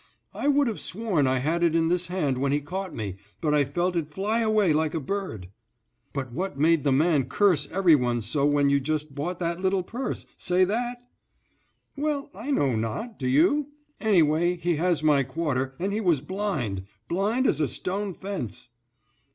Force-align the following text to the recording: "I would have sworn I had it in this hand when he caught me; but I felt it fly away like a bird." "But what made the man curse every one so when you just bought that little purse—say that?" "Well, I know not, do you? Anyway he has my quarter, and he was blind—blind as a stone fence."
"I 0.33 0.47
would 0.47 0.65
have 0.65 0.79
sworn 0.79 1.27
I 1.27 1.37
had 1.37 1.61
it 1.63 1.75
in 1.75 1.87
this 1.89 2.07
hand 2.07 2.39
when 2.39 2.51
he 2.51 2.59
caught 2.59 2.91
me; 2.91 3.17
but 3.39 3.53
I 3.53 3.63
felt 3.65 3.95
it 3.95 4.11
fly 4.11 4.39
away 4.39 4.73
like 4.73 4.95
a 4.95 4.99
bird." 4.99 5.49
"But 6.11 6.31
what 6.33 6.57
made 6.57 6.83
the 6.83 6.91
man 6.91 7.25
curse 7.29 7.69
every 7.69 7.95
one 7.95 8.23
so 8.23 8.43
when 8.43 8.71
you 8.71 8.79
just 8.79 9.13
bought 9.13 9.37
that 9.41 9.59
little 9.59 9.83
purse—say 9.83 10.63
that?" 10.65 10.97
"Well, 11.95 12.31
I 12.33 12.49
know 12.49 12.75
not, 12.75 13.19
do 13.19 13.27
you? 13.27 13.73
Anyway 13.99 14.57
he 14.57 14.77
has 14.77 15.03
my 15.03 15.21
quarter, 15.21 15.75
and 15.77 15.93
he 15.93 16.01
was 16.01 16.19
blind—blind 16.19 17.45
as 17.45 17.61
a 17.61 17.67
stone 17.67 18.15
fence." 18.15 18.69